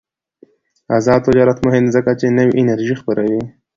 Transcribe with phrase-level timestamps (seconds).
[0.97, 3.41] آزاد تجارت مهم دی ځکه چې نوې انرژي خپروي.